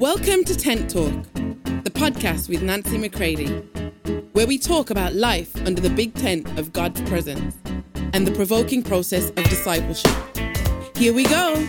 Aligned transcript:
Welcome 0.00 0.44
to 0.44 0.54
Tent 0.54 0.90
Talk, 0.90 1.22
the 1.32 1.90
podcast 1.90 2.50
with 2.50 2.60
Nancy 2.60 2.98
McCready, 2.98 3.46
where 4.34 4.46
we 4.46 4.58
talk 4.58 4.90
about 4.90 5.14
life 5.14 5.56
under 5.66 5.80
the 5.80 5.88
big 5.88 6.12
tent 6.12 6.58
of 6.58 6.70
God's 6.70 7.00
presence 7.08 7.56
and 8.12 8.26
the 8.26 8.32
provoking 8.32 8.82
process 8.82 9.30
of 9.30 9.36
discipleship. 9.44 10.12
Here 10.98 11.14
we 11.14 11.24
go. 11.24 11.66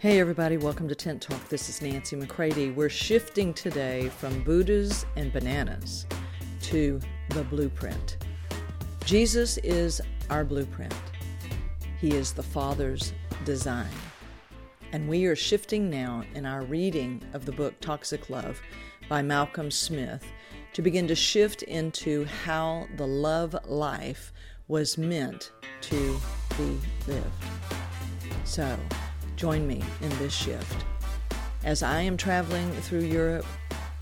Hey, 0.00 0.18
everybody, 0.18 0.56
welcome 0.56 0.88
to 0.88 0.94
Tent 0.96 1.22
Talk. 1.22 1.48
This 1.48 1.68
is 1.68 1.80
Nancy 1.80 2.16
McCready. 2.16 2.72
We're 2.72 2.88
shifting 2.88 3.54
today 3.54 4.08
from 4.08 4.42
Buddhas 4.42 5.06
and 5.14 5.32
bananas 5.32 6.04
to 6.62 6.98
the 7.28 7.44
blueprint. 7.44 8.16
Jesus 9.04 9.56
is 9.58 10.00
our 10.30 10.44
blueprint, 10.44 10.94
He 12.00 12.10
is 12.10 12.32
the 12.32 12.42
Father's 12.42 13.12
design. 13.44 13.86
And 14.92 15.08
we 15.08 15.24
are 15.24 15.34
shifting 15.34 15.88
now 15.88 16.22
in 16.34 16.44
our 16.44 16.60
reading 16.64 17.22
of 17.32 17.46
the 17.46 17.52
book 17.52 17.80
Toxic 17.80 18.28
Love 18.28 18.60
by 19.08 19.22
Malcolm 19.22 19.70
Smith 19.70 20.22
to 20.74 20.82
begin 20.82 21.08
to 21.08 21.14
shift 21.14 21.62
into 21.62 22.26
how 22.44 22.86
the 22.98 23.06
love 23.06 23.56
life 23.64 24.34
was 24.68 24.98
meant 24.98 25.50
to 25.80 26.20
be 26.58 26.78
lived. 27.06 27.26
So, 28.44 28.78
join 29.34 29.66
me 29.66 29.82
in 30.02 30.10
this 30.18 30.34
shift. 30.34 30.84
As 31.64 31.82
I 31.82 32.02
am 32.02 32.18
traveling 32.18 32.70
through 32.72 33.04
Europe, 33.04 33.46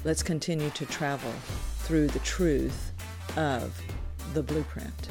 let's 0.02 0.24
continue 0.24 0.70
to 0.70 0.86
travel 0.86 1.32
through 1.82 2.08
the 2.08 2.18
truth 2.20 2.90
of 3.36 3.80
the 4.34 4.42
blueprint. 4.42 5.08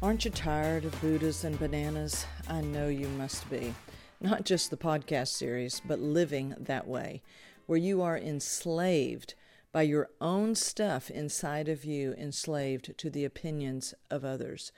Aren't 0.00 0.24
you 0.24 0.30
tired 0.30 0.84
of 0.84 1.00
Buddhas 1.00 1.42
and 1.42 1.58
bananas? 1.58 2.24
I 2.48 2.60
know 2.60 2.88
you 2.88 3.08
must 3.08 3.48
be. 3.50 3.74
Not 4.20 4.44
just 4.44 4.70
the 4.70 4.76
podcast 4.76 5.28
series, 5.28 5.80
but 5.84 5.98
living 5.98 6.54
that 6.58 6.86
way, 6.86 7.22
where 7.66 7.78
you 7.78 8.02
are 8.02 8.16
enslaved 8.16 9.34
by 9.72 9.82
your 9.82 10.10
own 10.20 10.54
stuff 10.54 11.10
inside 11.10 11.68
of 11.68 11.84
you, 11.84 12.14
enslaved 12.14 12.96
to 12.96 13.10
the 13.10 13.24
opinions 13.24 13.94
of 14.10 14.24
others, 14.24 14.72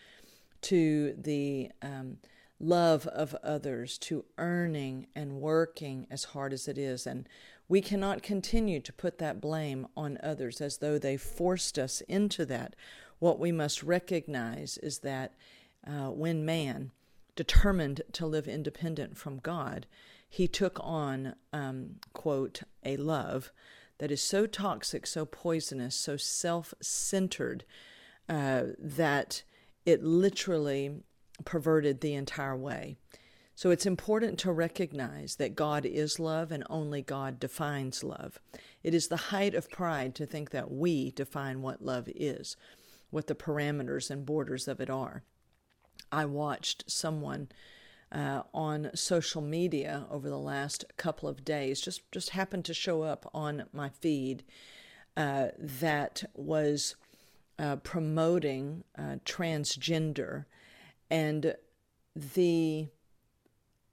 to 0.62 1.14
the 1.18 1.70
um, 1.82 2.18
love 2.58 3.06
of 3.08 3.34
others, 3.42 3.98
to 3.98 4.24
earning 4.38 5.06
and 5.14 5.40
working 5.40 6.06
as 6.10 6.24
hard 6.24 6.52
as 6.52 6.66
it 6.66 6.78
is. 6.78 7.06
And 7.06 7.28
we 7.68 7.80
cannot 7.80 8.22
continue 8.22 8.80
to 8.80 8.92
put 8.92 9.18
that 9.18 9.40
blame 9.40 9.86
on 9.96 10.18
others 10.22 10.60
as 10.60 10.78
though 10.78 10.98
they 10.98 11.16
forced 11.16 11.78
us 11.78 12.00
into 12.02 12.46
that 12.46 12.74
what 13.18 13.38
we 13.38 13.52
must 13.52 13.82
recognize 13.82 14.78
is 14.78 14.98
that 15.00 15.34
uh, 15.86 16.10
when 16.10 16.44
man 16.44 16.90
determined 17.36 18.02
to 18.12 18.26
live 18.26 18.48
independent 18.48 19.16
from 19.16 19.38
God, 19.38 19.86
he 20.28 20.48
took 20.48 20.78
on, 20.82 21.34
um, 21.52 21.96
quote, 22.12 22.62
a 22.84 22.96
love 22.96 23.52
that 23.98 24.10
is 24.10 24.22
so 24.22 24.46
toxic, 24.46 25.06
so 25.06 25.24
poisonous, 25.24 25.94
so 25.94 26.16
self 26.16 26.74
centered 26.82 27.64
uh, 28.28 28.64
that 28.78 29.42
it 29.84 30.02
literally 30.02 31.02
perverted 31.44 32.00
the 32.00 32.14
entire 32.14 32.56
way. 32.56 32.96
So 33.54 33.70
it's 33.70 33.86
important 33.86 34.38
to 34.40 34.52
recognize 34.52 35.36
that 35.36 35.54
God 35.54 35.86
is 35.86 36.20
love 36.20 36.52
and 36.52 36.62
only 36.68 37.00
God 37.00 37.40
defines 37.40 38.04
love. 38.04 38.38
It 38.82 38.94
is 38.94 39.08
the 39.08 39.16
height 39.16 39.54
of 39.54 39.70
pride 39.70 40.14
to 40.16 40.26
think 40.26 40.50
that 40.50 40.70
we 40.70 41.10
define 41.10 41.62
what 41.62 41.82
love 41.82 42.08
is 42.14 42.56
what 43.10 43.28
the 43.28 43.34
parameters 43.34 44.10
and 44.10 44.26
borders 44.26 44.68
of 44.68 44.80
it 44.80 44.90
are. 44.90 45.22
I 46.12 46.24
watched 46.24 46.90
someone 46.90 47.48
uh, 48.12 48.42
on 48.54 48.90
social 48.94 49.42
media 49.42 50.06
over 50.10 50.28
the 50.28 50.38
last 50.38 50.84
couple 50.96 51.28
of 51.28 51.44
days, 51.44 51.80
just, 51.80 52.10
just 52.12 52.30
happened 52.30 52.64
to 52.66 52.74
show 52.74 53.02
up 53.02 53.28
on 53.34 53.64
my 53.72 53.88
feed, 53.88 54.44
uh, 55.16 55.48
that 55.58 56.24
was 56.34 56.96
uh, 57.58 57.76
promoting 57.76 58.84
uh, 58.98 59.16
transgender 59.24 60.44
and 61.10 61.54
the 62.14 62.88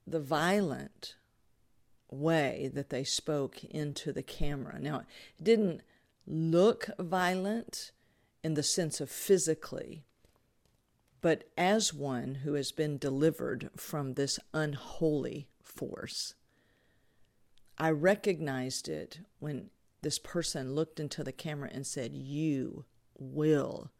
the 0.06 0.20
violent 0.20 1.16
way 2.10 2.70
that 2.74 2.90
they 2.90 3.04
spoke 3.04 3.64
into 3.64 4.12
the 4.12 4.22
camera. 4.22 4.78
Now, 4.78 5.04
it 5.38 5.44
didn't 5.44 5.80
look 6.26 6.90
violent 6.98 7.90
in 8.42 8.54
the 8.54 8.62
sense 8.62 9.00
of 9.00 9.10
physically, 9.10 10.04
but 11.24 11.44
as 11.56 11.94
one 11.94 12.34
who 12.44 12.52
has 12.52 12.70
been 12.70 12.98
delivered 12.98 13.70
from 13.78 14.12
this 14.12 14.38
unholy 14.52 15.48
force. 15.62 16.34
I 17.78 17.92
recognized 17.92 18.90
it 18.90 19.20
when 19.38 19.70
this 20.02 20.18
person 20.18 20.74
looked 20.74 21.00
into 21.00 21.24
the 21.24 21.32
camera 21.32 21.70
and 21.72 21.86
said, 21.86 22.12
You 22.12 22.84
will 23.18 23.90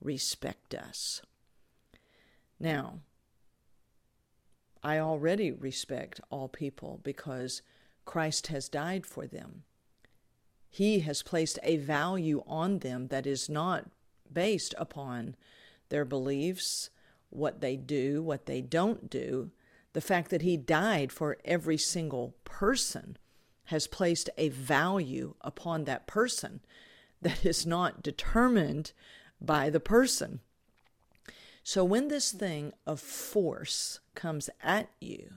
respect 0.00 0.74
us. 0.74 1.22
Now, 2.58 2.98
I 4.82 4.98
already 4.98 5.52
respect 5.52 6.20
all 6.30 6.48
people 6.48 6.98
because 7.04 7.62
Christ 8.04 8.48
has 8.48 8.68
died 8.68 9.06
for 9.06 9.28
them. 9.28 9.62
He 10.68 10.98
has 10.98 11.22
placed 11.22 11.60
a 11.62 11.76
value 11.76 12.42
on 12.44 12.80
them 12.80 13.06
that 13.06 13.24
is 13.24 13.48
not 13.48 13.88
based 14.32 14.74
upon 14.76 15.36
their 15.92 16.04
beliefs, 16.04 16.90
what 17.30 17.60
they 17.60 17.76
do, 17.76 18.20
what 18.20 18.46
they 18.46 18.60
don't 18.60 19.08
do. 19.08 19.52
The 19.92 20.00
fact 20.00 20.30
that 20.30 20.42
He 20.42 20.56
died 20.56 21.12
for 21.12 21.38
every 21.44 21.78
single 21.78 22.34
person 22.44 23.16
has 23.66 23.86
placed 23.86 24.28
a 24.36 24.48
value 24.48 25.34
upon 25.42 25.84
that 25.84 26.08
person 26.08 26.60
that 27.22 27.46
is 27.46 27.64
not 27.64 28.02
determined 28.02 28.92
by 29.40 29.70
the 29.70 29.80
person. 29.80 30.40
So 31.62 31.84
when 31.84 32.08
this 32.08 32.32
thing 32.32 32.72
of 32.86 32.98
force 32.98 34.00
comes 34.16 34.50
at 34.62 34.88
you, 35.00 35.34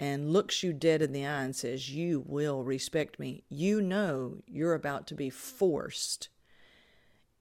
and 0.00 0.32
looks 0.32 0.62
you 0.62 0.72
dead 0.72 1.02
in 1.02 1.12
the 1.12 1.26
eye 1.26 1.42
and 1.42 1.56
says, 1.56 1.90
You 1.90 2.22
will 2.26 2.62
respect 2.62 3.18
me, 3.18 3.42
you 3.48 3.80
know 3.80 4.38
you're 4.46 4.74
about 4.74 5.06
to 5.08 5.14
be 5.14 5.30
forced 5.30 6.28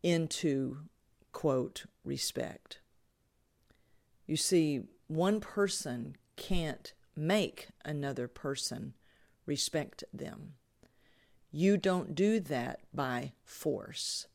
into, 0.02 0.80
quote, 1.38 1.86
respect. 2.04 2.80
You 4.26 4.36
see, 4.36 4.82
one 5.06 5.40
person 5.40 6.16
can't 6.36 6.94
make 7.16 7.68
another 7.86 8.28
person 8.28 8.96
respect 9.46 10.04
them. 10.12 10.54
You 11.52 11.78
don't 11.78 12.16
do 12.16 12.40
that 12.40 12.80
by 12.92 13.34
force. 13.44 14.26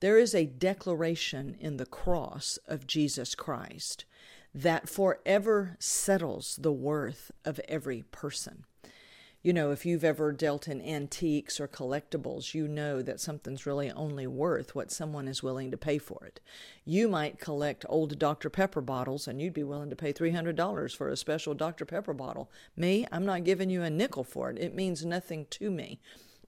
There 0.00 0.18
is 0.18 0.34
a 0.34 0.46
declaration 0.46 1.56
in 1.60 1.76
the 1.76 1.86
cross 1.86 2.58
of 2.66 2.88
Jesus 2.88 3.36
Christ 3.36 4.04
that 4.52 4.88
forever 4.88 5.76
settles 5.78 6.58
the 6.60 6.72
worth 6.72 7.30
of 7.44 7.60
every 7.68 8.02
person. 8.10 8.64
You 9.44 9.52
know, 9.52 9.72
if 9.72 9.84
you've 9.84 10.04
ever 10.04 10.30
dealt 10.30 10.68
in 10.68 10.80
antiques 10.80 11.58
or 11.58 11.66
collectibles, 11.66 12.54
you 12.54 12.68
know 12.68 13.02
that 13.02 13.18
something's 13.18 13.66
really 13.66 13.90
only 13.90 14.24
worth 14.28 14.76
what 14.76 14.92
someone 14.92 15.26
is 15.26 15.42
willing 15.42 15.72
to 15.72 15.76
pay 15.76 15.98
for 15.98 16.24
it. 16.24 16.38
You 16.84 17.08
might 17.08 17.40
collect 17.40 17.84
old 17.88 18.20
Dr. 18.20 18.48
Pepper 18.48 18.80
bottles 18.80 19.26
and 19.26 19.42
you'd 19.42 19.52
be 19.52 19.64
willing 19.64 19.90
to 19.90 19.96
pay 19.96 20.12
$300 20.12 20.96
for 20.96 21.08
a 21.08 21.16
special 21.16 21.54
Dr. 21.54 21.84
Pepper 21.84 22.14
bottle. 22.14 22.52
Me, 22.76 23.04
I'm 23.10 23.26
not 23.26 23.42
giving 23.42 23.68
you 23.68 23.82
a 23.82 23.90
nickel 23.90 24.22
for 24.22 24.48
it. 24.48 24.58
It 24.58 24.76
means 24.76 25.04
nothing 25.04 25.46
to 25.50 25.72
me, 25.72 25.98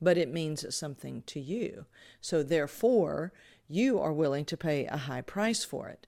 but 0.01 0.17
it 0.17 0.33
means 0.33 0.65
something 0.73 1.25
to 1.27 1.41
you. 1.41 1.87
So 2.21 2.45
therefore, 2.45 3.33
you 3.69 3.99
are 3.99 4.13
willing 4.13 4.45
to 4.45 4.57
pay 4.57 4.87
a 4.87 4.99
high 4.99 5.23
price 5.23 5.65
for 5.65 5.89
it. 5.89 6.07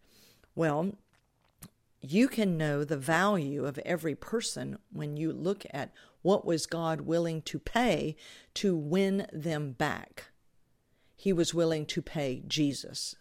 Well, 0.55 0.93
you 2.01 2.29
can 2.29 2.57
know 2.57 2.85
the 2.85 2.97
value 2.97 3.65
of 3.65 3.79
every 3.79 4.15
person 4.15 4.79
when 4.93 5.17
you 5.17 5.33
look 5.33 5.65
at 5.73 5.93
what 6.23 6.45
was 6.45 6.67
God 6.67 7.03
willing 7.03 7.43
to 7.43 7.59
pay 7.59 8.17
to 8.55 8.77
win 8.77 9.27
them 9.33 9.73
back. 9.73 10.31
He 11.17 11.33
was 11.33 11.55
willing 11.55 11.87
to 11.87 12.03
pay 12.03 12.43
Jesus. 12.47 13.17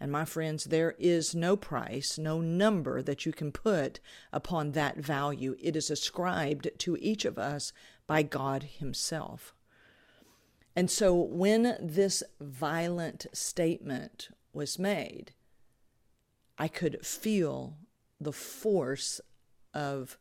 And 0.00 0.12
my 0.12 0.24
friends, 0.24 0.64
there 0.64 0.94
is 0.98 1.34
no 1.34 1.56
price, 1.56 2.18
no 2.18 2.40
number 2.40 3.02
that 3.02 3.26
you 3.26 3.32
can 3.32 3.50
put 3.50 4.00
upon 4.32 4.72
that 4.72 4.96
value. 4.98 5.56
It 5.60 5.74
is 5.74 5.90
ascribed 5.90 6.68
to 6.78 6.96
each 7.00 7.24
of 7.24 7.38
us 7.38 7.72
by 8.06 8.22
God 8.22 8.62
Himself. 8.62 9.54
And 10.76 10.90
so 10.90 11.14
when 11.14 11.76
this 11.80 12.22
violent 12.40 13.26
statement 13.32 14.28
was 14.52 14.78
made, 14.78 15.32
I 16.56 16.68
could 16.68 17.04
feel 17.04 17.76
the 18.20 18.32
force 18.32 19.20
of 19.72 20.18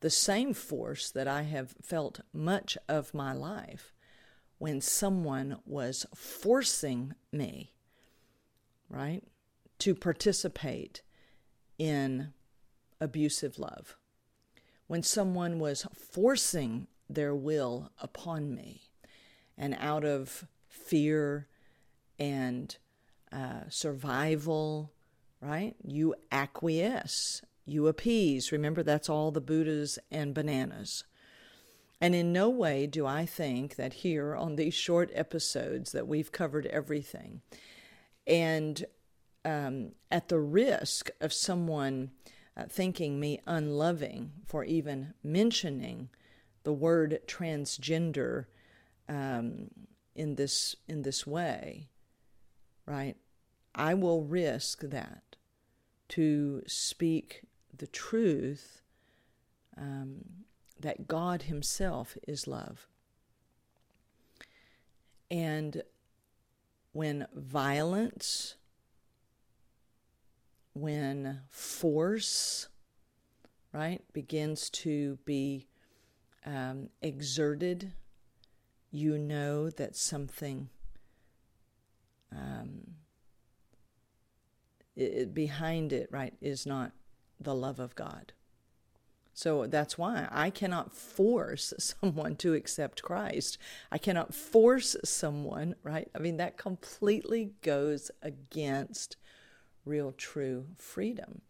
the 0.00 0.10
same 0.10 0.54
force 0.54 1.10
that 1.10 1.28
I 1.28 1.42
have 1.42 1.74
felt 1.82 2.20
much 2.32 2.78
of 2.88 3.12
my 3.12 3.32
life 3.32 3.92
when 4.58 4.80
someone 4.80 5.58
was 5.66 6.06
forcing 6.14 7.14
me, 7.32 7.72
right, 8.88 9.22
to 9.78 9.94
participate 9.94 11.02
in 11.78 12.32
abusive 13.00 13.58
love. 13.58 13.96
when 14.90 15.04
someone 15.04 15.60
was 15.60 15.86
forcing 15.94 16.88
their 17.08 17.32
will 17.32 17.92
upon 18.02 18.52
me, 18.52 18.82
and 19.56 19.72
out 19.78 20.04
of 20.04 20.48
fear 20.66 21.46
and 22.18 22.76
uh, 23.30 23.60
survival, 23.68 24.92
right? 25.40 25.74
You 25.82 26.14
acquiesce, 26.30 27.42
you 27.64 27.86
appease. 27.86 28.52
Remember, 28.52 28.82
that's 28.82 29.08
all 29.08 29.30
the 29.30 29.40
Buddhas 29.40 29.98
and 30.10 30.34
bananas. 30.34 31.04
And 32.00 32.14
in 32.14 32.32
no 32.32 32.48
way 32.48 32.86
do 32.86 33.06
I 33.06 33.26
think 33.26 33.76
that 33.76 33.92
here 33.92 34.34
on 34.34 34.56
these 34.56 34.74
short 34.74 35.10
episodes 35.14 35.92
that 35.92 36.08
we've 36.08 36.32
covered 36.32 36.66
everything. 36.66 37.42
And 38.26 38.84
um, 39.44 39.92
at 40.10 40.28
the 40.28 40.38
risk 40.38 41.10
of 41.20 41.32
someone 41.32 42.10
uh, 42.56 42.64
thinking 42.68 43.20
me 43.20 43.40
unloving 43.46 44.32
for 44.46 44.64
even 44.64 45.14
mentioning 45.22 46.08
the 46.62 46.72
word 46.72 47.20
transgender 47.26 48.46
um, 49.08 49.70
in 50.14 50.34
this 50.34 50.76
in 50.88 51.02
this 51.02 51.26
way, 51.26 51.88
right? 52.86 53.16
I 53.74 53.94
will 53.94 54.22
risk 54.22 54.80
that 54.82 55.29
to 56.10 56.62
speak 56.66 57.42
the 57.76 57.86
truth 57.86 58.82
um, 59.76 60.24
that 60.78 61.06
God 61.06 61.42
Himself 61.42 62.16
is 62.26 62.46
love. 62.46 62.88
And 65.30 65.82
when 66.92 67.26
violence, 67.34 68.56
when 70.74 71.42
force, 71.48 72.68
right, 73.72 74.02
begins 74.12 74.68
to 74.70 75.18
be 75.24 75.68
um, 76.44 76.88
exerted, 77.00 77.92
you 78.90 79.16
know 79.16 79.70
that 79.70 79.94
something 79.94 80.68
um, 82.32 82.94
it, 85.00 85.34
behind 85.34 85.92
it, 85.92 86.08
right, 86.10 86.34
is 86.40 86.66
not 86.66 86.92
the 87.38 87.54
love 87.54 87.78
of 87.78 87.94
God. 87.94 88.32
So 89.32 89.66
that's 89.66 89.96
why 89.96 90.28
I 90.30 90.50
cannot 90.50 90.92
force 90.92 91.72
someone 91.78 92.36
to 92.36 92.54
accept 92.54 93.02
Christ. 93.02 93.58
I 93.90 93.98
cannot 93.98 94.34
force 94.34 94.96
someone, 95.04 95.74
right? 95.82 96.08
I 96.14 96.18
mean, 96.18 96.36
that 96.36 96.58
completely 96.58 97.52
goes 97.62 98.10
against 98.22 99.16
real, 99.84 100.12
true 100.12 100.66
freedom. 100.76 101.42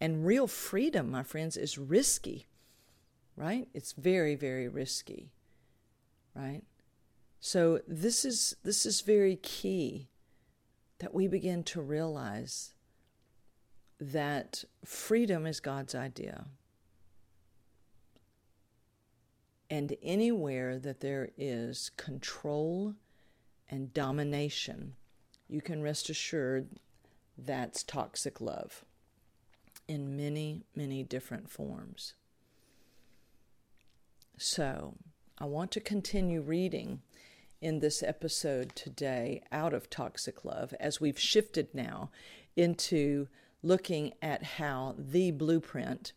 And 0.00 0.26
real 0.26 0.46
freedom, 0.46 1.10
my 1.10 1.22
friends, 1.22 1.56
is 1.56 1.76
risky, 1.78 2.46
right? 3.36 3.68
It's 3.74 3.92
very, 3.92 4.34
very 4.34 4.68
risky, 4.68 5.30
right? 6.34 6.62
So 7.40 7.80
this 7.88 8.24
is 8.24 8.56
this 8.62 8.84
is 8.84 9.00
very 9.00 9.36
key 9.36 10.08
that 10.98 11.14
we 11.14 11.26
begin 11.26 11.64
to 11.64 11.80
realize 11.80 12.74
that 14.00 14.64
freedom 14.84 15.46
is 15.46 15.60
God's 15.60 15.94
idea. 15.94 16.46
And 19.68 19.94
anywhere 20.02 20.78
that 20.78 21.00
there 21.00 21.30
is 21.36 21.90
control 21.96 22.94
and 23.68 23.94
domination, 23.94 24.94
you 25.48 25.60
can 25.60 25.82
rest 25.82 26.10
assured 26.10 26.68
that's 27.38 27.82
toxic 27.82 28.40
love 28.40 28.84
in 29.86 30.16
many, 30.16 30.64
many 30.74 31.04
different 31.04 31.48
forms. 31.50 32.14
So, 34.36 34.94
I 35.38 35.44
want 35.44 35.70
to 35.72 35.80
continue 35.80 36.40
reading 36.40 37.02
in 37.60 37.80
this 37.80 38.02
episode 38.02 38.74
today 38.74 39.42
out 39.52 39.74
of 39.74 39.90
toxic 39.90 40.44
love 40.44 40.74
as 40.80 41.00
we've 41.00 41.18
shifted 41.18 41.68
now 41.74 42.10
into 42.56 43.28
looking 43.62 44.12
at 44.22 44.42
how 44.42 44.94
the 44.98 45.30
blueprint 45.30 46.12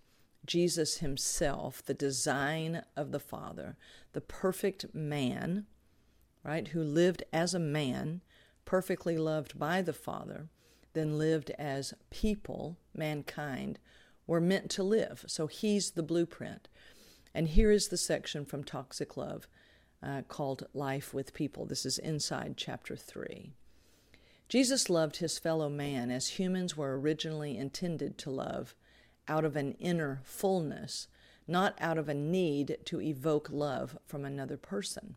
Jesus 0.45 0.98
himself, 0.98 1.84
the 1.84 1.94
design 1.94 2.84
of 2.95 3.12
the 3.12 3.19
Father, 3.19 3.78
the 4.13 4.22
perfect 4.22 4.94
man, 4.94 5.66
right, 6.44 6.69
who 6.69 6.84
lived 6.84 7.24
as 7.31 7.54
a 7.54 7.60
man, 7.60 8.22
perfectly 8.66 9.18
loved 9.18 9.57
by 9.57 9.81
the 9.81 9.94
Father, 9.94 10.50
then 10.94 11.18
lived 11.18 11.51
as 11.51 11.94
people, 12.10 12.78
mankind, 12.94 13.80
were 14.28 14.42
meant 14.42 14.69
to 14.72 14.84
live. 14.84 15.25
So 15.28 15.48
he's 15.48 15.92
the 15.92 16.04
blueprint. 16.04 16.68
And 17.34 17.48
here 17.48 17.72
is 17.72 17.88
the 17.88 17.98
section 17.98 18.45
from 18.45 18.63
Toxic 18.63 19.18
Love 19.18 19.48
uh, 20.01 20.22
called 20.28 20.68
Life 20.74 21.13
with 21.13 21.34
People. 21.34 21.66
This 21.66 21.86
is 21.86 21.98
inside 21.98 22.56
chapter 22.57 22.95
3. 22.95 23.54
Jesus 24.53 24.88
loved 24.88 25.17
his 25.17 25.39
fellow 25.39 25.67
man 25.67 26.11
as 26.11 26.38
humans 26.38 26.77
were 26.77 27.00
originally 27.00 27.57
intended 27.57 28.19
to 28.19 28.29
love 28.29 28.75
out 29.27 29.45
of 29.45 29.55
an 29.55 29.71
inner 29.79 30.21
fullness, 30.23 31.07
not 31.47 31.75
out 31.81 31.97
of 31.97 32.07
a 32.07 32.13
need 32.13 32.77
to 32.85 33.01
evoke 33.01 33.50
love 33.50 33.97
from 34.05 34.23
another 34.23 34.55
person. 34.55 35.15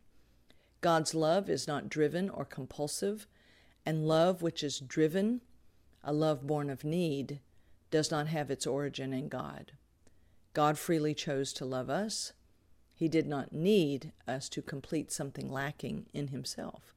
God's 0.81 1.15
love 1.15 1.51
is 1.51 1.69
not 1.69 1.91
driven 1.91 2.31
or 2.31 2.47
compulsive, 2.47 3.27
and 3.85 4.09
love 4.09 4.41
which 4.41 4.63
is 4.63 4.81
driven, 4.81 5.43
a 6.03 6.15
love 6.15 6.47
born 6.47 6.71
of 6.71 6.83
need, 6.83 7.41
does 7.91 8.11
not 8.11 8.29
have 8.29 8.51
its 8.51 8.67
origin 8.67 9.13
in 9.13 9.29
God. 9.29 9.73
God 10.55 10.79
freely 10.79 11.13
chose 11.13 11.53
to 11.53 11.67
love 11.67 11.91
us. 11.91 12.33
He 12.95 13.07
did 13.07 13.27
not 13.27 13.53
need 13.53 14.13
us 14.27 14.49
to 14.49 14.63
complete 14.63 15.13
something 15.13 15.53
lacking 15.53 16.07
in 16.15 16.29
Himself. 16.29 16.96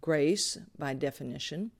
Grace, 0.00 0.58
by 0.78 0.94
definition, 0.94 1.72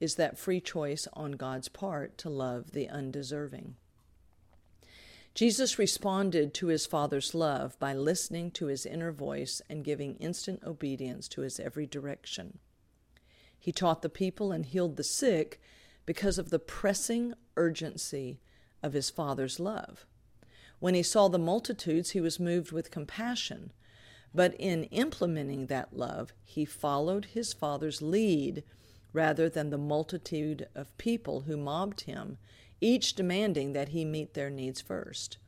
is 0.00 0.16
that 0.16 0.38
free 0.38 0.60
choice 0.60 1.06
on 1.12 1.32
God's 1.32 1.68
part 1.68 2.18
to 2.18 2.30
love 2.30 2.72
the 2.72 2.88
undeserving. 2.88 3.76
Jesus 5.34 5.78
responded 5.78 6.52
to 6.54 6.66
his 6.66 6.86
Father's 6.86 7.34
love 7.34 7.78
by 7.78 7.94
listening 7.94 8.50
to 8.52 8.66
his 8.66 8.84
inner 8.84 9.12
voice 9.12 9.62
and 9.70 9.84
giving 9.84 10.16
instant 10.16 10.62
obedience 10.66 11.28
to 11.28 11.42
his 11.42 11.60
every 11.60 11.86
direction. 11.86 12.58
He 13.58 13.72
taught 13.72 14.02
the 14.02 14.08
people 14.08 14.50
and 14.50 14.66
healed 14.66 14.96
the 14.96 15.04
sick 15.04 15.60
because 16.06 16.38
of 16.38 16.50
the 16.50 16.58
pressing 16.58 17.34
urgency 17.56 18.40
of 18.82 18.94
his 18.94 19.10
Father's 19.10 19.60
love. 19.60 20.06
When 20.80 20.94
he 20.94 21.02
saw 21.02 21.28
the 21.28 21.38
multitudes, 21.38 22.10
he 22.10 22.20
was 22.20 22.40
moved 22.40 22.72
with 22.72 22.90
compassion. 22.90 23.72
But 24.34 24.54
in 24.54 24.84
implementing 24.84 25.66
that 25.66 25.96
love, 25.96 26.32
he 26.44 26.64
followed 26.64 27.26
his 27.26 27.52
Father's 27.52 28.00
lead 28.00 28.62
rather 29.12 29.48
than 29.48 29.70
the 29.70 29.78
multitude 29.78 30.68
of 30.74 30.96
people 30.98 31.42
who 31.42 31.56
mobbed 31.56 32.02
him, 32.02 32.38
each 32.80 33.14
demanding 33.14 33.72
that 33.72 33.88
he 33.88 34.04
meet 34.04 34.34
their 34.34 34.50
needs 34.50 34.80
first. 34.80 35.38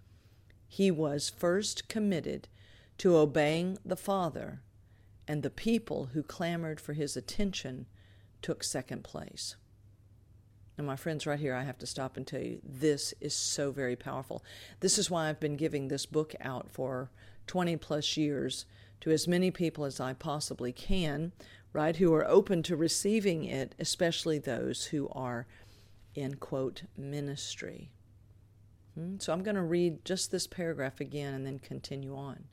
He 0.67 0.91
was 0.91 1.31
first 1.31 1.89
committed 1.89 2.49
to 2.99 3.17
obeying 3.17 3.79
the 3.85 3.97
Father, 3.97 4.63
and 5.29 5.43
the 5.43 5.51
people 5.51 6.11
who 6.13 6.23
clamored 6.23 6.81
for 6.81 6.93
his 6.93 7.17
attention 7.17 7.87
took 8.41 8.65
second 8.65 9.05
place. 9.05 9.57
And 10.77 10.87
my 10.87 10.97
friends, 10.97 11.27
right 11.27 11.39
here, 11.39 11.55
I 11.55 11.63
have 11.63 11.79
to 11.79 11.87
stop 11.87 12.17
and 12.17 12.27
tell 12.27 12.41
you 12.41 12.61
this 12.65 13.15
is 13.21 13.35
so 13.35 13.71
very 13.71 13.95
powerful. 13.95 14.43
This 14.81 14.99
is 14.99 15.11
why 15.11 15.29
I've 15.29 15.39
been 15.39 15.57
giving 15.57 15.89
this 15.89 16.07
book 16.07 16.35
out 16.41 16.71
for 16.71 17.11
20 17.47 17.77
plus 17.77 18.17
years 18.17 18.67
to 19.01 19.11
as 19.11 19.27
many 19.27 19.51
people 19.51 19.85
as 19.85 20.01
I 20.01 20.13
possibly 20.13 20.73
can 20.73 21.33
right, 21.73 21.97
who 21.97 22.13
are 22.15 22.29
open 22.29 22.63
to 22.65 22.77
receiving 22.77 23.45
it, 23.45 23.75
especially 23.79 24.39
those 24.39 24.87
who 24.87 25.09
are 25.13 25.47
in 26.15 26.35
quote 26.35 26.83
ministry. 26.97 27.91
Hmm? 28.95 29.17
So 29.19 29.33
I'm 29.33 29.43
going 29.43 29.57
to 29.57 29.63
read 29.63 30.05
just 30.05 30.31
this 30.31 30.47
paragraph 30.47 31.01
again 31.01 31.33
and 31.33 31.47
then 31.47 31.59
continue 31.59 32.15
on. 32.15 32.45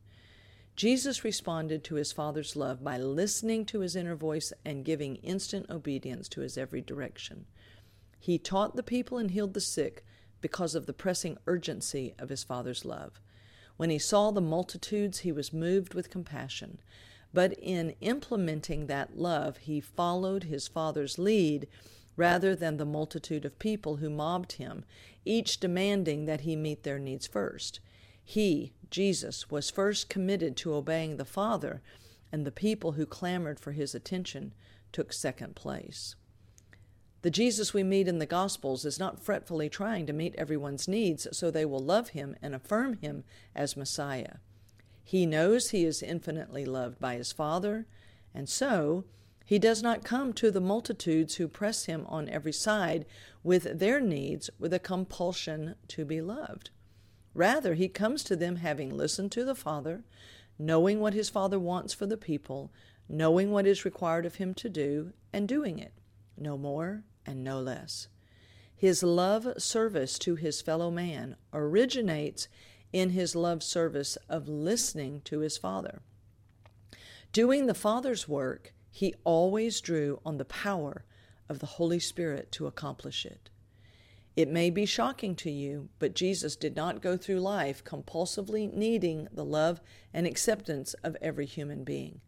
Jesus 0.76 1.26
responded 1.26 1.84
to 1.84 1.96
his 1.96 2.14
Father's 2.14 2.56
love 2.56 2.82
by 2.82 2.98
listening 2.98 3.66
to 3.66 3.82
his 3.82 3.98
inner 3.98 4.16
voice 4.16 4.54
and 4.64 4.86
giving 4.86 5.18
instant 5.18 5.70
obedience 5.70 6.30
to 6.30 6.42
his 6.42 6.58
every 6.58 6.80
direction. 6.80 7.46
He 8.18 8.38
taught 8.38 8.78
the 8.78 8.84
people 8.84 9.18
and 9.18 9.32
healed 9.32 9.54
the 9.54 9.60
sick 9.60 10.06
because 10.40 10.76
of 10.76 10.86
the 10.86 10.94
pressing 10.94 11.38
urgency 11.48 12.14
of 12.18 12.30
his 12.30 12.46
Father's 12.46 12.86
love. 12.86 13.20
When 13.80 13.90
he 13.90 13.98
saw 13.98 14.30
the 14.30 14.42
multitudes, 14.42 15.20
he 15.20 15.32
was 15.32 15.52
moved 15.52 15.94
with 15.94 16.12
compassion 16.12 16.78
but 17.34 17.54
in 17.54 17.96
implementing 18.02 18.88
that 18.88 19.18
love, 19.18 19.58
he 19.58 19.80
followed 19.80 20.46
his 20.46 20.68
father's 20.68 21.20
lead 21.20 21.68
rather 22.16 22.56
than 22.56 22.78
the 22.78 22.86
multitude 22.86 23.46
of 23.46 23.60
people 23.60 23.98
who 23.98 24.10
mobbed 24.10 24.54
him, 24.54 24.84
each 25.26 25.60
demanding 25.60 26.26
that 26.26 26.42
he 26.42 26.56
meet 26.56 26.84
their 26.84 27.00
needs 27.00 27.28
first. 27.28 27.80
He, 28.24 28.74
Jesus, 28.90 29.50
was 29.50 29.70
first 29.70 30.10
committed 30.10 30.58
to 30.58 30.74
obeying 30.74 31.18
the 31.18 31.26
Father, 31.26 31.82
and 32.32 32.46
the 32.46 32.52
people 32.52 32.94
who 32.94 33.06
clamored 33.06 33.60
for 33.60 33.72
his 33.72 33.96
attention 33.96 34.54
took 34.92 35.14
second 35.14 35.56
place. 35.56 36.16
The 37.22 37.30
Jesus 37.30 37.74
we 37.74 37.84
meet 37.84 38.08
in 38.08 38.20
the 38.20 38.26
Gospels 38.26 38.86
is 38.86 38.98
not 38.98 39.20
fretfully 39.20 39.68
trying 39.68 40.06
to 40.06 40.14
meet 40.14 40.36
everyone's 40.38 40.88
needs 40.88 41.28
so 41.34 41.52
they 41.52 41.66
will 41.66 41.84
love 41.84 42.10
him 42.10 42.38
and 42.42 42.56
affirm 42.56 42.94
him 42.94 43.26
as 43.54 43.76
Messiah. 43.76 44.36
He 45.04 45.26
knows 45.26 45.72
he 45.72 45.84
is 45.84 46.02
infinitely 46.02 46.64
loved 46.64 46.98
by 46.98 47.16
his 47.16 47.34
Father, 47.34 47.88
and 48.34 48.48
so 48.48 49.04
he 49.44 49.60
does 49.60 49.84
not 49.84 50.06
come 50.06 50.32
to 50.34 50.50
the 50.50 50.62
multitudes 50.62 51.36
who 51.36 51.50
press 51.50 51.86
him 51.86 52.06
on 52.08 52.30
every 52.30 52.54
side 52.54 53.06
with 53.44 53.80
their 53.80 54.00
needs 54.00 54.50
with 54.58 54.74
a 54.74 54.80
compulsion 54.80 55.76
to 55.90 56.06
be 56.06 56.22
loved. 56.22 56.70
Rather, 57.34 57.74
he 57.74 57.90
comes 57.90 58.24
to 58.24 58.38
them 58.38 58.58
having 58.58 58.96
listened 58.96 59.34
to 59.34 59.44
the 59.44 59.56
Father, 59.56 60.06
knowing 60.58 61.02
what 61.02 61.14
his 61.14 61.30
Father 61.30 61.60
wants 61.60 61.94
for 61.94 62.06
the 62.06 62.16
people, 62.16 62.72
knowing 63.10 63.52
what 63.52 63.68
is 63.68 63.84
required 63.84 64.26
of 64.26 64.36
him 64.36 64.54
to 64.54 64.70
do, 64.70 65.12
and 65.34 65.50
doing 65.50 65.80
it, 65.80 65.94
no 66.38 66.58
more 66.58 67.04
and 67.26 67.44
no 67.44 67.60
less. 67.60 68.08
His 68.76 69.04
love 69.04 69.48
service 69.58 70.18
to 70.20 70.36
his 70.36 70.62
fellow 70.62 70.90
man 70.90 71.36
originates 71.54 72.48
in 72.94 73.12
his 73.12 73.36
love 73.36 73.62
service 73.62 74.18
of 74.30 74.48
listening 74.48 75.22
to 75.26 75.40
his 75.40 75.58
Father. 75.58 76.02
Doing 77.32 77.68
the 77.68 77.74
Father's 77.74 78.28
work, 78.28 78.74
he 78.90 79.14
always 79.24 79.82
drew 79.82 80.20
on 80.26 80.38
the 80.38 80.46
power 80.46 81.04
of 81.48 81.60
the 81.60 81.66
Holy 81.66 82.00
Spirit 82.00 82.52
to 82.54 82.68
accomplish 82.68 83.26
it. 83.26 83.50
It 84.36 84.48
may 84.48 84.70
be 84.70 84.86
shocking 84.86 85.36
to 85.36 85.52
you, 85.52 85.90
but 86.00 86.16
Jesus 86.16 86.56
did 86.56 86.76
not 86.76 87.02
go 87.02 87.18
through 87.18 87.42
life 87.42 87.84
compulsively 87.84 88.74
needing 88.74 89.28
the 89.32 89.44
love 89.44 89.82
and 90.14 90.26
acceptance 90.26 90.94
of 91.04 91.18
every 91.22 91.46
human 91.46 91.84
being. 91.84 92.22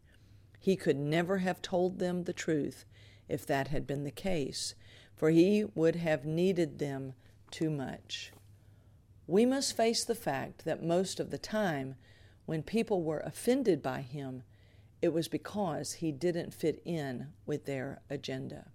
He 0.60 0.76
could 0.76 0.98
never 0.98 1.38
have 1.38 1.62
told 1.62 1.98
them 1.98 2.24
the 2.24 2.32
truth 2.32 2.84
if 3.28 3.46
that 3.46 3.68
had 3.68 3.86
been 3.86 4.04
the 4.04 4.10
case, 4.10 4.74
for 5.22 5.30
he 5.30 5.64
would 5.76 5.94
have 5.94 6.24
needed 6.24 6.80
them 6.80 7.12
too 7.52 7.70
much. 7.70 8.32
We 9.28 9.46
must 9.46 9.76
face 9.76 10.02
the 10.02 10.16
fact 10.16 10.64
that 10.64 10.82
most 10.82 11.20
of 11.20 11.30
the 11.30 11.38
time, 11.38 11.94
when 12.44 12.64
people 12.64 13.04
were 13.04 13.20
offended 13.20 13.84
by 13.84 14.00
him, 14.00 14.42
it 15.00 15.12
was 15.12 15.28
because 15.28 15.92
he 15.92 16.10
didn't 16.10 16.52
fit 16.52 16.82
in 16.84 17.28
with 17.46 17.66
their 17.66 18.02
agenda. 18.10 18.72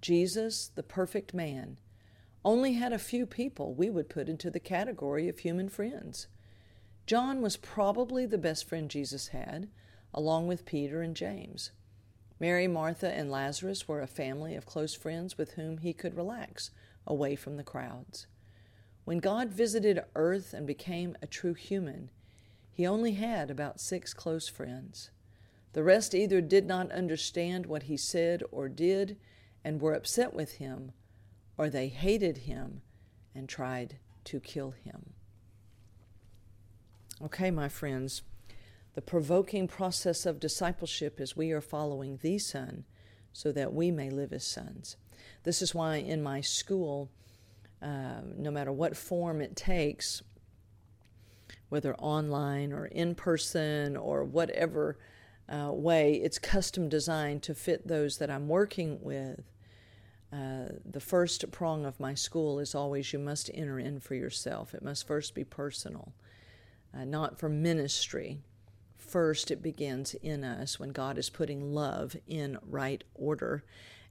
Jesus, 0.00 0.70
the 0.76 0.84
perfect 0.84 1.34
man, 1.34 1.80
only 2.44 2.74
had 2.74 2.92
a 2.92 2.96
few 2.96 3.26
people 3.26 3.74
we 3.74 3.90
would 3.90 4.08
put 4.08 4.28
into 4.28 4.52
the 4.52 4.60
category 4.60 5.28
of 5.28 5.40
human 5.40 5.68
friends. 5.68 6.28
John 7.04 7.42
was 7.42 7.56
probably 7.56 8.26
the 8.26 8.38
best 8.38 8.68
friend 8.68 8.88
Jesus 8.88 9.26
had, 9.26 9.68
along 10.14 10.46
with 10.46 10.64
Peter 10.64 11.02
and 11.02 11.16
James. 11.16 11.72
Mary, 12.40 12.68
Martha, 12.68 13.12
and 13.12 13.30
Lazarus 13.30 13.88
were 13.88 14.00
a 14.00 14.06
family 14.06 14.54
of 14.54 14.66
close 14.66 14.94
friends 14.94 15.36
with 15.36 15.52
whom 15.52 15.78
he 15.78 15.92
could 15.92 16.16
relax 16.16 16.70
away 17.06 17.34
from 17.34 17.56
the 17.56 17.64
crowds. 17.64 18.26
When 19.04 19.18
God 19.18 19.48
visited 19.48 20.04
earth 20.14 20.52
and 20.52 20.66
became 20.66 21.16
a 21.20 21.26
true 21.26 21.54
human, 21.54 22.10
he 22.70 22.86
only 22.86 23.12
had 23.12 23.50
about 23.50 23.80
six 23.80 24.14
close 24.14 24.46
friends. 24.48 25.10
The 25.72 25.82
rest 25.82 26.14
either 26.14 26.40
did 26.40 26.66
not 26.66 26.92
understand 26.92 27.66
what 27.66 27.84
he 27.84 27.96
said 27.96 28.42
or 28.52 28.68
did 28.68 29.16
and 29.64 29.80
were 29.80 29.94
upset 29.94 30.32
with 30.32 30.52
him, 30.52 30.92
or 31.56 31.68
they 31.68 31.88
hated 31.88 32.38
him 32.38 32.82
and 33.34 33.48
tried 33.48 33.98
to 34.24 34.40
kill 34.40 34.70
him. 34.70 35.14
Okay, 37.20 37.50
my 37.50 37.68
friends, 37.68 38.22
the 38.98 39.02
provoking 39.02 39.68
process 39.68 40.26
of 40.26 40.40
discipleship 40.40 41.20
is 41.20 41.36
we 41.36 41.52
are 41.52 41.60
following 41.60 42.18
the 42.20 42.36
Son 42.36 42.82
so 43.32 43.52
that 43.52 43.72
we 43.72 43.92
may 43.92 44.10
live 44.10 44.32
as 44.32 44.44
sons. 44.44 44.96
This 45.44 45.62
is 45.62 45.72
why 45.72 45.98
in 45.98 46.20
my 46.20 46.40
school, 46.40 47.08
uh, 47.80 48.22
no 48.36 48.50
matter 48.50 48.72
what 48.72 48.96
form 48.96 49.40
it 49.40 49.54
takes, 49.54 50.20
whether 51.68 51.94
online 51.94 52.72
or 52.72 52.86
in 52.86 53.14
person 53.14 53.96
or 53.96 54.24
whatever 54.24 54.98
uh, 55.48 55.70
way, 55.70 56.14
it's 56.14 56.40
custom 56.40 56.88
designed 56.88 57.44
to 57.44 57.54
fit 57.54 57.86
those 57.86 58.18
that 58.18 58.32
I'm 58.32 58.48
working 58.48 58.98
with. 59.00 59.44
Uh, 60.32 60.70
the 60.84 60.98
first 60.98 61.48
prong 61.52 61.86
of 61.86 62.00
my 62.00 62.14
school 62.14 62.58
is 62.58 62.74
always 62.74 63.12
you 63.12 63.20
must 63.20 63.48
enter 63.54 63.78
in 63.78 64.00
for 64.00 64.16
yourself. 64.16 64.74
It 64.74 64.82
must 64.82 65.06
first 65.06 65.36
be 65.36 65.44
personal, 65.44 66.14
uh, 66.92 67.04
not 67.04 67.38
for 67.38 67.48
ministry. 67.48 68.40
First, 68.98 69.50
it 69.50 69.62
begins 69.62 70.14
in 70.14 70.44
us 70.44 70.78
when 70.78 70.90
God 70.90 71.16
is 71.16 71.30
putting 71.30 71.72
love 71.72 72.16
in 72.26 72.58
right 72.68 73.02
order. 73.14 73.64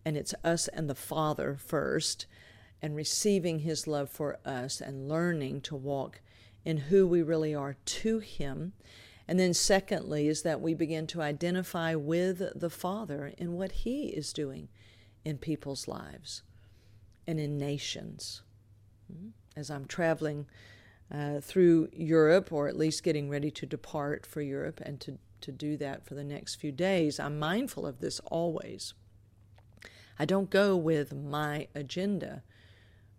And 0.04 0.18
it's 0.18 0.34
us 0.44 0.68
and 0.70 0.90
the 0.90 0.96
Father 0.96 1.56
first 1.60 2.26
and 2.82 2.96
receiving 2.96 3.60
His 3.60 3.86
love 3.86 4.10
for 4.10 4.40
us 4.46 4.82
and 4.82 5.10
learning 5.10 5.62
to 5.62 5.76
walk 5.76 6.22
in 6.64 6.78
who 6.78 7.06
we 7.06 7.22
really 7.22 7.54
are 7.54 7.76
to 7.86 8.20
Him. 8.20 8.74
And 9.28 9.40
then, 9.40 9.54
secondly, 9.54 10.28
is 10.28 10.44
that 10.44 10.62
we 10.62 10.74
begin 10.74 11.06
to 11.08 11.22
identify 11.22 11.94
with 11.94 12.60
the 12.60 12.70
Father 12.70 13.34
in 13.38 13.54
what 13.54 13.72
He 13.72 14.08
is 14.08 14.32
doing 14.32 14.70
in 15.26 15.38
people's 15.38 15.88
lives 15.88 16.44
and 17.28 17.40
in 17.40 17.58
nations. 17.58 18.42
Hmm? 19.12 19.30
As 19.56 19.70
I'm 19.70 19.86
traveling 19.86 20.46
uh, 21.14 21.40
through 21.40 21.90
Europe, 21.94 22.52
or 22.52 22.68
at 22.68 22.78
least 22.78 23.04
getting 23.04 23.30
ready 23.30 23.52
to 23.52 23.66
depart 23.66 24.26
for 24.26 24.42
Europe 24.42 24.82
and 24.82 25.00
to, 25.02 25.18
to 25.42 25.52
do 25.52 25.78
that 25.78 26.06
for 26.06 26.16
the 26.16 26.24
next 26.24 26.56
few 26.56 26.72
days, 26.72 27.20
I'm 27.20 27.40
mindful 27.40 27.86
of 27.86 28.00
this 28.00 28.20
always. 28.26 28.94
I 30.20 30.26
don't 30.26 30.50
go 30.50 30.76
with 30.76 31.14
my 31.14 31.68
agenda 31.76 32.44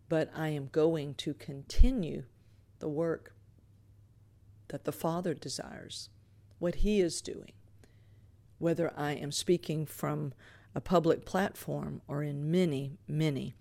but 0.09 0.31
I 0.35 0.49
am 0.49 0.69
going 0.73 1.15
to 1.15 1.35
continue 1.35 2.25
the 2.79 2.89
work 2.89 3.35
that 4.69 4.85
the 4.85 4.93
Father 4.93 5.35
desires, 5.35 6.09
what 6.59 6.77
He 6.77 7.01
is 7.01 7.21
doing, 7.21 7.53
whether 8.59 8.93
I 8.97 9.13
am 9.13 9.33
speaking 9.33 9.87
from 9.87 10.33
a 10.75 10.81
public 10.81 11.25
platform 11.25 12.01
or 12.09 12.23
in 12.23 12.51
many, 12.51 12.99
many 13.07 13.55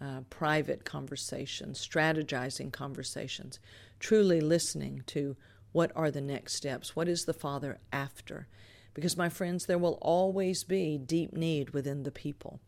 uh, 0.00 0.22
private 0.30 0.84
conversations, 0.84 1.86
strategizing 1.86 2.72
conversations, 2.72 3.58
truly 3.98 4.40
listening 4.40 5.02
to 5.06 5.36
what 5.72 5.92
are 5.94 6.10
the 6.10 6.20
next 6.20 6.54
steps, 6.54 6.96
what 6.96 7.08
is 7.08 7.24
the 7.24 7.34
Father 7.34 7.78
after. 7.92 8.48
Because, 8.94 9.16
my 9.16 9.28
friends, 9.28 9.66
there 9.66 9.78
will 9.78 9.98
always 10.02 10.64
be 10.64 10.98
deep 10.98 11.32
need 11.32 11.70
within 11.70 12.02
the 12.02 12.10
people, 12.10 12.60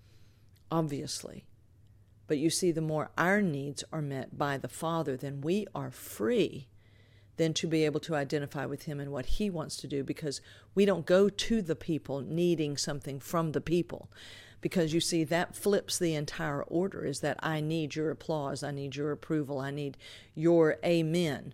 obviously. 0.71 1.45
But 2.29 2.39
you 2.39 2.49
see, 2.49 2.71
the 2.71 2.81
more 2.81 3.11
our 3.19 3.43
needs 3.43 3.83
are 3.93 4.03
met 4.03 4.39
by 4.39 4.57
the 4.57 4.69
Father, 4.69 5.17
then 5.17 5.41
we 5.41 5.67
are 5.75 5.91
free 5.91 6.69
then 7.37 7.55
to 7.55 7.67
be 7.67 7.85
able 7.85 8.01
to 8.01 8.15
identify 8.15 8.67
with 8.67 8.85
Him 8.85 9.01
and 9.01 9.11
what 9.11 9.27
He 9.27 9.51
wants 9.51 9.77
to 9.79 9.87
do 9.87 10.05
because 10.05 10.41
we 10.75 10.85
don't 10.85 11.07
go 11.07 11.29
to 11.29 11.63
the 11.63 11.77
people 11.77 12.21
needing 12.21 12.77
something 12.77 13.19
from 13.19 13.53
the 13.53 13.61
people. 13.61 14.11
Because 14.63 14.95
you 14.95 15.01
see, 15.01 15.25
that 15.25 15.55
flips 15.55 15.99
the 15.99 16.15
entire 16.15 16.63
order 16.63 17.05
is 17.05 17.21
that 17.21 17.39
I 17.43 17.61
need 17.61 17.95
your 17.95 18.11
applause, 18.11 18.63
I 18.63 18.71
need 18.71 18.97
your 18.97 19.13
approval, 19.13 19.61
I 19.61 19.71
need 19.71 19.99
your 20.35 20.79
amen, 20.85 21.53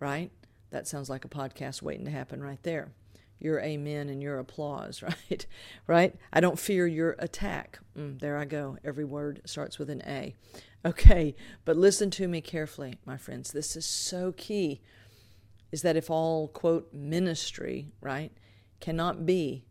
right? 0.00 0.30
That 0.70 0.88
sounds 0.88 1.10
like 1.10 1.26
a 1.26 1.28
podcast 1.28 1.82
waiting 1.82 2.06
to 2.06 2.10
happen 2.10 2.42
right 2.42 2.62
there 2.62 2.92
your 3.38 3.60
amen 3.60 4.08
and 4.08 4.22
your 4.22 4.38
applause, 4.38 5.02
right? 5.30 5.46
right? 5.86 6.14
I 6.32 6.40
don't 6.40 6.58
fear 6.58 6.86
your 6.86 7.16
attack. 7.18 7.78
Mm, 7.96 8.18
there 8.20 8.36
I 8.36 8.44
go. 8.44 8.78
Every 8.84 9.04
word 9.04 9.42
starts 9.44 9.78
with 9.78 9.90
an 9.90 10.02
A. 10.06 10.34
Okay, 10.84 11.34
but 11.64 11.76
listen 11.76 12.10
to 12.12 12.28
me 12.28 12.40
carefully, 12.40 12.98
my 13.04 13.16
friends. 13.16 13.52
This 13.52 13.76
is 13.76 13.84
so 13.84 14.32
key 14.32 14.80
is 15.72 15.82
that 15.82 15.96
if 15.96 16.10
all, 16.10 16.48
quote, 16.48 16.92
ministry, 16.92 17.90
right, 18.00 18.32
cannot 18.80 19.26
be 19.26 19.64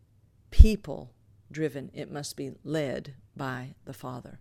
people 0.50 1.10
driven, 1.56 1.90
it 1.94 2.12
must 2.12 2.36
be 2.36 2.50
led 2.64 3.14
by 3.34 3.74
the 3.86 3.94
Father. 3.94 4.40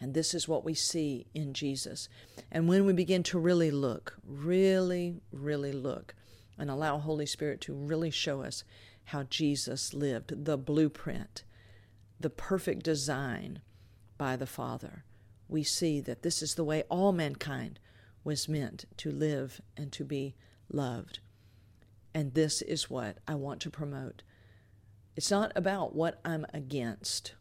And 0.00 0.12
this 0.12 0.34
is 0.34 0.48
what 0.48 0.64
we 0.64 0.74
see 0.74 1.28
in 1.32 1.54
Jesus. 1.54 2.08
And 2.50 2.68
when 2.68 2.84
we 2.84 2.92
begin 2.92 3.22
to 3.24 3.38
really 3.38 3.70
look, 3.70 4.16
really, 4.26 5.20
really 5.30 5.70
look, 5.70 6.16
and 6.58 6.68
allow 6.68 6.98
Holy 6.98 7.26
Spirit 7.26 7.60
to 7.60 7.72
really 7.72 8.10
show 8.10 8.42
us 8.42 8.64
how 9.04 9.22
Jesus 9.22 9.94
lived, 9.94 10.44
the 10.46 10.58
blueprint, 10.58 11.44
the 12.18 12.28
perfect 12.28 12.82
design 12.82 13.60
by 14.16 14.34
the 14.34 14.44
Father. 14.44 15.04
We 15.48 15.62
see 15.62 16.00
that 16.00 16.24
this 16.24 16.42
is 16.42 16.56
the 16.56 16.64
way 16.64 16.82
all 16.90 17.12
mankind 17.12 17.78
was 18.24 18.48
meant 18.48 18.84
to 18.96 19.12
live 19.12 19.60
and 19.76 19.92
to 19.92 20.04
be 20.04 20.34
loved. 20.68 21.20
And 22.12 22.34
this 22.34 22.62
is 22.62 22.90
what 22.90 23.18
I 23.28 23.36
want 23.36 23.60
to 23.60 23.70
promote. 23.70 24.24
It's 25.18 25.32
not 25.32 25.50
about 25.56 25.96
what 25.96 26.20
I'm 26.24 26.46
against, 26.54 27.34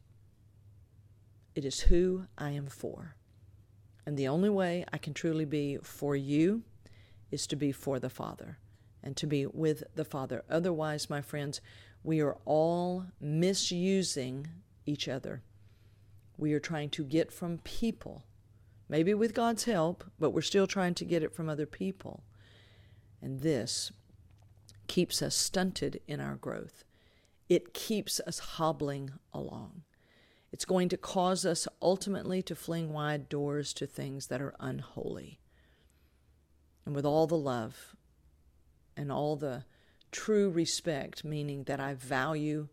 it 1.54 1.64
is 1.64 1.82
who 1.82 2.24
I 2.36 2.50
am 2.50 2.66
for. 2.66 3.18
And 4.04 4.18
the 4.18 4.28
only 4.28 4.50
way 4.50 4.84
I 4.92 4.98
can 4.98 5.14
truly 5.14 5.46
be 5.46 5.78
for 5.84 6.16
you 6.16 6.64
is 7.30 7.46
to 7.46 7.56
be 7.56 7.72
for 7.72 8.00
the 8.00 8.10
Father 8.10 8.58
and 9.04 9.16
to 9.18 9.28
be 9.28 9.46
with 9.46 9.84
the 9.94 10.04
Father. 10.04 10.44
Otherwise, 10.50 11.08
my 11.08 11.22
friends, 11.22 11.62
we 12.02 12.20
are 12.20 12.40
all 12.46 13.06
misusing 13.22 14.48
each 14.88 15.08
other. 15.08 15.44
we 16.36 16.54
are 16.54 16.60
trying 16.60 16.90
to 16.90 17.04
get 17.04 17.32
from 17.32 17.60
people, 17.60 18.26
maybe 18.90 19.14
with 19.14 19.36
God's 19.36 19.66
help, 19.66 20.04
but 20.18 20.32
we're 20.32 20.42
still 20.42 20.66
trying 20.66 20.96
to 20.96 21.06
get 21.06 21.22
it 21.22 21.32
from 21.32 21.48
other 21.48 21.68
people. 21.68 22.24
And 23.22 23.42
this 23.42 23.92
keeps 24.88 25.22
us 25.22 25.36
stunted 25.36 26.02
in 26.08 26.20
our 26.20 26.38
growth. 26.38 26.84
It 27.50 27.74
keeps 27.74 28.20
us 28.28 28.40
hobbling 28.40 29.12
along. 29.34 29.84
It's 30.52 30.66
going 30.66 30.90
to 30.90 30.98
cause 30.98 31.46
us 31.46 31.68
ultimately 31.82 32.42
to 32.44 32.56
fling 32.56 32.94
wide 32.94 33.30
doors 33.30 33.74
to 33.74 33.86
things 33.86 34.28
that 34.28 34.42
are 34.42 34.56
unholy. 34.60 35.40
And 36.86 36.96
with 36.96 37.06
all 37.06 37.28
the 37.28 37.38
love 37.38 37.96
and 38.96 39.12
all 39.12 39.36
the 39.36 39.66
true 40.12 40.50
respect, 40.50 41.24
meaning 41.24 41.64
that 41.64 41.80
I 41.80 41.94
value 41.94 42.70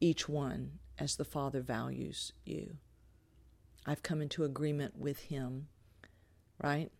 each 0.00 0.28
one 0.28 0.78
as 0.98 1.16
the 1.16 1.24
Father 1.24 1.60
values 1.60 2.32
you. 2.44 2.76
I've 3.86 4.02
come 4.02 4.20
into 4.20 4.44
agreement 4.44 4.98
with 4.98 5.18
Him, 5.24 5.68
right? 6.62 6.90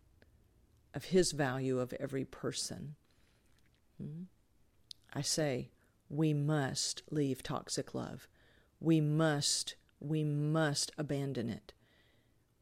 Of 0.95 1.07
His 1.07 1.33
value 1.33 1.79
of 1.81 1.93
every 2.01 2.25
person. 2.25 2.95
Hmm? 4.01 4.23
I 5.13 5.23
say, 5.23 5.71
we 6.09 6.33
must 6.33 7.03
leave 7.11 7.43
toxic 7.43 7.95
love. 7.95 8.27
We 8.81 9.01
must, 9.01 9.77
we 10.01 10.25
must 10.25 10.93
abandon 10.97 11.49
it. 11.49 11.73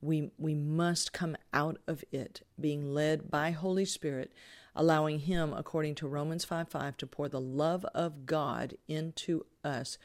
We, 0.01 0.31
we 0.39 0.55
must 0.55 1.13
come 1.13 1.37
out 1.53 1.79
of 1.87 2.05
it, 2.13 2.47
being 2.61 2.93
led 2.93 3.31
by 3.31 3.51
Holy 3.51 3.85
Spirit, 3.85 4.33
allowing 4.75 5.21
Him, 5.21 5.53
according 5.53 5.95
to 5.97 6.09
Romans 6.09 6.45
5 6.45 6.69
5, 6.69 6.97
to 6.99 7.07
pour 7.07 7.29
the 7.29 7.41
love 7.41 7.85
of 7.87 8.27
God 8.27 8.75
into 8.89 9.47
us 9.65 9.99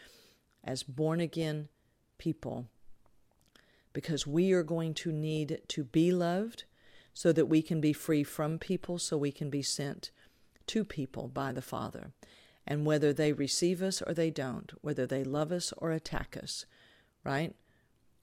as 0.64 0.84
born 0.84 1.20
again 1.20 1.68
people. 2.18 2.68
Because 3.94 4.26
we 4.26 4.54
are 4.54 4.64
going 4.64 4.94
to 4.96 5.12
need 5.12 5.62
to 5.68 5.84
be 5.84 6.12
loved 6.12 6.64
so 7.14 7.34
that 7.34 7.48
we 7.48 7.62
can 7.62 7.82
be 7.82 7.92
free 7.92 8.24
from 8.24 8.58
people, 8.58 8.98
so 8.98 9.18
we 9.18 9.32
can 9.32 9.50
be 9.50 9.62
sent 9.62 10.12
to 10.68 10.86
people 10.86 11.28
by 11.28 11.52
the 11.52 11.62
Father. 11.62 12.12
And 12.68 12.86
whether 12.86 13.12
they 13.12 13.34
receive 13.34 13.82
us 13.82 14.02
or 14.02 14.14
they 14.14 14.30
don't, 14.30 14.72
whether 14.82 15.08
they 15.08 15.24
love 15.24 15.52
us 15.52 15.74
or 15.78 15.92
attack 15.92 16.38
us, 16.42 16.66
right? 17.24 17.56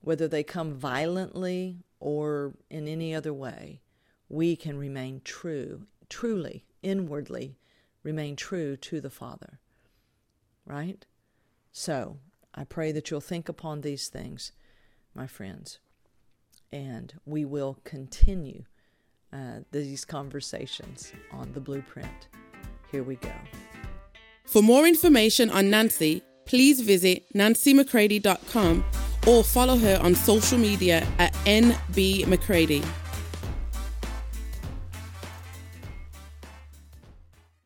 Whether 0.00 0.28
they 0.28 0.44
come 0.44 0.74
violently 0.74 1.78
or 2.00 2.54
in 2.70 2.86
any 2.86 3.14
other 3.14 3.34
way, 3.34 3.80
we 4.28 4.56
can 4.56 4.78
remain 4.78 5.20
true, 5.24 5.86
truly, 6.08 6.64
inwardly, 6.82 7.58
remain 8.02 8.36
true 8.36 8.76
to 8.76 9.00
the 9.00 9.10
Father, 9.10 9.58
right? 10.64 11.04
So, 11.72 12.18
I 12.54 12.64
pray 12.64 12.92
that 12.92 13.10
you'll 13.10 13.20
think 13.20 13.48
upon 13.48 13.80
these 13.80 14.08
things, 14.08 14.52
my 15.14 15.26
friends, 15.26 15.78
and 16.72 17.14
we 17.24 17.44
will 17.44 17.78
continue 17.84 18.64
uh, 19.32 19.60
these 19.70 20.04
conversations 20.04 21.12
on 21.32 21.52
the 21.52 21.60
blueprint. 21.60 22.28
Here 22.90 23.02
we 23.02 23.16
go. 23.16 23.32
For 24.48 24.62
more 24.62 24.86
information 24.86 25.50
on 25.50 25.68
Nancy, 25.68 26.22
please 26.46 26.80
visit 26.80 27.22
nancymccready.com 27.34 28.82
or 29.26 29.44
follow 29.44 29.76
her 29.76 29.98
on 30.00 30.14
social 30.14 30.56
media 30.56 31.06
at 31.18 31.34
NB 31.44 32.26
McCready. 32.26 32.82